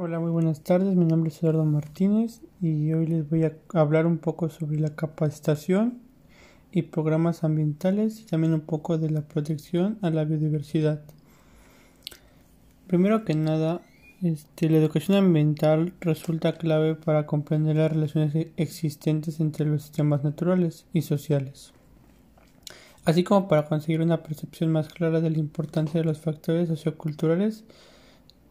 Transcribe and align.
Hola, 0.00 0.20
muy 0.20 0.30
buenas 0.30 0.62
tardes. 0.62 0.94
Mi 0.94 1.04
nombre 1.04 1.30
es 1.30 1.42
Eduardo 1.42 1.64
Martínez 1.64 2.40
y 2.60 2.92
hoy 2.92 3.08
les 3.08 3.28
voy 3.28 3.42
a 3.42 3.56
hablar 3.72 4.06
un 4.06 4.18
poco 4.18 4.48
sobre 4.48 4.78
la 4.78 4.94
capacitación 4.94 5.98
y 6.70 6.82
programas 6.82 7.42
ambientales 7.42 8.20
y 8.20 8.26
también 8.26 8.54
un 8.54 8.60
poco 8.60 8.96
de 8.96 9.10
la 9.10 9.22
protección 9.22 9.98
a 10.00 10.10
la 10.10 10.22
biodiversidad. 10.22 11.02
Primero 12.86 13.24
que 13.24 13.34
nada, 13.34 13.80
este, 14.22 14.70
la 14.70 14.78
educación 14.78 15.16
ambiental 15.16 15.92
resulta 16.00 16.52
clave 16.52 16.94
para 16.94 17.26
comprender 17.26 17.74
las 17.74 17.90
relaciones 17.90 18.52
existentes 18.56 19.40
entre 19.40 19.66
los 19.66 19.82
sistemas 19.82 20.22
naturales 20.22 20.86
y 20.92 21.02
sociales, 21.02 21.72
así 23.04 23.24
como 23.24 23.48
para 23.48 23.64
conseguir 23.64 24.00
una 24.00 24.22
percepción 24.22 24.70
más 24.70 24.90
clara 24.90 25.20
de 25.20 25.30
la 25.30 25.38
importancia 25.38 25.98
de 25.98 26.06
los 26.06 26.20
factores 26.20 26.68
socioculturales 26.68 27.64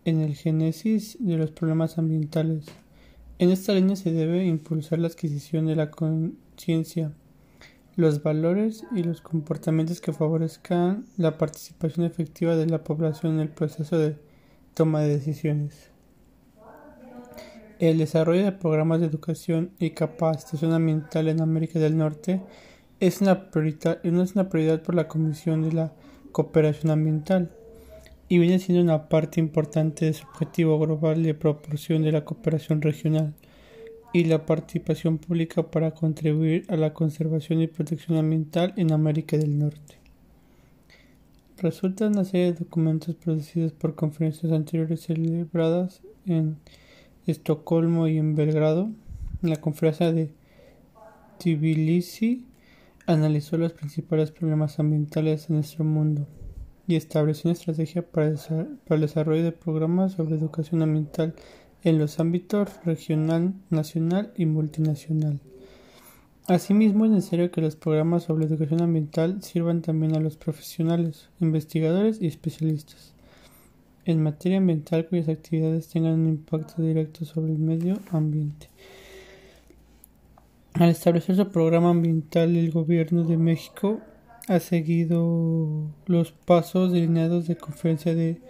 en 0.08 0.22
el 0.22 0.36
génesis 0.36 1.18
de 1.20 1.36
los 1.36 1.52
problemas 1.52 1.98
ambientales. 1.98 2.66
En 3.40 3.52
esta 3.52 3.74
línea 3.74 3.98
se 3.98 4.14
debe 4.14 4.46
impulsar 4.46 5.00
la 5.00 5.10
adquisición 5.10 5.66
de 5.66 5.76
la 5.76 5.92
conciencia, 5.92 7.12
los 7.98 8.24
valores 8.24 8.86
y 8.96 9.04
los 9.04 9.20
comportamientos 9.20 10.00
que 10.00 10.14
favorezcan 10.14 11.06
la 11.18 11.38
participación 11.38 12.06
efectiva 12.06 12.56
de 12.56 12.68
la 12.68 12.86
población 12.86 13.34
en 13.34 13.42
el 13.42 13.50
proceso 13.50 13.98
de 13.98 14.16
toma 14.74 15.02
de 15.02 15.10
decisiones. 15.10 15.92
El 17.80 17.98
desarrollo 17.98 18.46
de 18.46 18.54
programas 18.54 19.02
de 19.02 19.08
educación 19.08 19.72
y 19.78 19.90
capacitación 19.90 20.72
ambiental 20.72 21.28
en 21.28 21.42
América 21.42 21.80
del 21.80 21.98
Norte 21.98 22.42
es 23.02 23.20
una 23.20 23.52
prioridad, 23.52 24.00
es 24.04 24.36
una 24.36 24.48
prioridad 24.48 24.82
por 24.84 24.96
la 24.96 25.10
Comisión 25.10 25.64
de 25.64 25.74
la 25.74 25.92
Cooperación 26.32 26.92
Ambiental 26.92 27.52
y 28.30 28.40
viene 28.40 28.60
siendo 28.60 28.84
una 28.84 29.08
parte 29.08 29.40
importante 29.40 30.06
de 30.06 30.14
su 30.14 30.26
objetivo 30.26 30.78
global 30.80 31.24
de 31.24 31.34
proporción 31.34 32.04
de 32.04 32.12
la 32.12 32.26
cooperación 32.26 32.82
regional 32.82 33.34
y 34.14 34.26
la 34.26 34.46
participación 34.46 35.18
pública 35.18 35.64
para 35.64 35.92
contribuir 35.92 36.66
a 36.70 36.76
la 36.76 36.94
conservación 36.94 37.62
y 37.62 37.68
protección 37.68 38.18
ambiental 38.18 38.74
en 38.76 38.92
América 38.92 39.38
del 39.38 39.58
Norte. 39.58 39.96
Resulta 41.58 42.08
una 42.08 42.24
serie 42.24 42.48
de 42.48 42.60
documentos 42.60 43.16
producidos 43.16 43.72
por 43.72 43.96
conferencias 43.96 44.52
anteriores 44.52 45.02
celebradas 45.02 46.02
en 46.26 46.58
Estocolmo 47.26 48.08
y 48.08 48.18
en 48.18 48.36
Belgrado. 48.36 48.92
La 49.42 49.56
conferencia 49.56 50.12
de 50.12 50.32
Tbilisi 51.40 52.46
analizó 53.06 53.58
los 53.58 53.74
principales 53.74 54.32
problemas 54.32 54.80
ambientales 54.80 55.50
en 55.50 55.56
nuestro 55.56 55.84
mundo 55.84 56.28
y 56.88 56.96
estableció 56.96 57.50
una 57.50 57.58
estrategia 57.58 58.02
para, 58.02 58.28
el 58.30 59.02
desarrollo 59.02 59.44
de 59.44 59.52
programas 59.52 60.14
sobre 60.14 60.36
educación 60.36 60.82
ambiental 60.82 61.36
en 61.84 62.00
los 62.00 62.20
ámbitos 62.20 62.70
regional, 62.86 63.54
nacional 63.70 64.32
y 64.36 64.46
multinacional. 64.46 65.40
Asimismo, 66.48 67.06
es 67.06 67.12
necesario 67.12 67.52
que 67.52 67.62
los 67.62 67.76
programas 67.76 68.24
sobre 68.24 68.46
educación 68.46 68.82
ambiental 68.82 69.44
sirvan 69.44 69.82
también 69.82 70.16
a 70.16 70.22
los 70.22 70.38
profesionales, 70.38 71.30
investigadores 71.42 72.22
y 72.22 72.28
especialistas 72.28 73.14
en 74.08 74.24
materia 74.24 74.58
ambiental 74.58 75.06
cuyas 75.06 75.28
actividades 75.28 75.90
tengan 75.90 76.14
un 76.14 76.30
impacto 76.30 76.82
directo 76.82 77.26
sobre 77.26 77.52
el 77.52 77.60
medio 77.60 78.00
ambiente. 78.12 78.70
Al 80.74 80.90
establecer 80.90 81.36
su 81.36 81.50
programa 81.50 81.90
ambiental, 81.90 82.56
el 82.56 82.72
Gobierno 82.72 83.26
de 83.26 83.36
México 83.36 84.00
ha 84.48 84.62
seguido 84.62 85.92
los 86.06 86.32
pasos 86.32 86.94
delineados 86.94 87.48
de 87.48 87.58
conferencia 87.58 88.16
de 88.16 88.42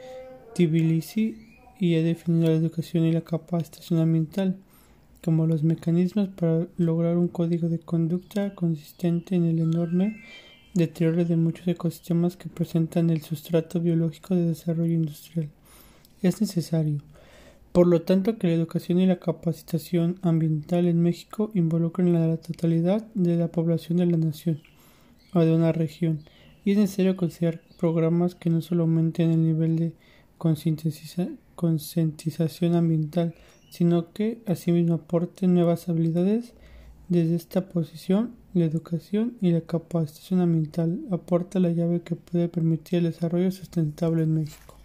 Tbilisi 0.54 1.48
y 1.80 1.96
ha 1.96 2.04
definido 2.04 2.50
la 2.50 2.56
educación 2.56 3.06
y 3.06 3.12
la 3.12 3.22
capacitación 3.22 4.00
ambiental 4.00 4.58
como 5.26 5.48
los 5.48 5.64
mecanismos 5.64 6.30
para 6.30 6.68
lograr 6.78 7.18
un 7.18 7.28
código 7.28 7.68
de 7.68 7.80
conducta 7.80 8.54
consistente 8.54 9.36
en 9.36 9.46
el 9.46 9.60
enorme 9.60 10.18
deterioro 10.76 11.26
de 11.26 11.36
muchos 11.36 11.68
ecosistemas 11.68 12.38
que 12.38 12.48
presentan 12.48 13.10
el 13.10 13.22
sustrato 13.22 13.80
biológico 13.80 14.36
de 14.36 14.46
desarrollo 14.46 14.94
industrial. 14.94 15.50
Es 16.22 16.40
necesario, 16.42 17.02
por 17.72 17.88
lo 17.88 18.04
tanto, 18.04 18.38
que 18.38 18.48
la 18.48 18.54
educación 18.54 19.00
y 19.00 19.08
la 19.08 19.20
capacitación 19.20 20.20
ambiental 20.22 20.88
en 20.88 21.02
México 21.02 21.50
involucren 21.56 22.16
a 22.16 22.28
la 22.28 22.38
totalidad 22.38 23.08
de 23.16 23.36
la 23.36 23.48
población 23.48 23.98
de 23.98 24.06
la 24.06 24.18
nación 24.18 24.62
o 25.34 25.40
de 25.42 25.56
una 25.56 25.72
región, 25.72 26.20
y 26.64 26.72
es 26.72 26.78
necesario 26.78 27.16
considerar 27.16 27.62
programas 27.78 28.36
que 28.36 28.50
no 28.50 28.62
solo 28.62 28.84
aumenten 28.84 29.32
el 29.32 29.44
nivel 29.44 29.78
de 29.78 29.94
concientización 30.38 32.76
ambiental, 32.76 33.34
sino 33.70 34.14
que 34.14 34.42
asimismo 34.46 34.96
aporten 34.96 35.54
nuevas 35.54 35.90
habilidades. 35.90 36.54
Desde 37.10 37.36
esta 37.36 37.70
posición, 37.70 38.36
la 38.54 38.66
educación 38.66 39.38
y 39.42 39.52
la 39.52 39.62
capacitación 39.62 40.42
ambiental 40.42 41.00
aporta 41.12 41.60
la 41.60 41.72
llave 41.72 42.02
que 42.02 42.16
puede 42.16 42.50
permitir 42.50 43.00
el 43.00 43.06
desarrollo 43.06 43.52
sustentable 43.52 44.24
en 44.24 44.34
México. 44.34 44.77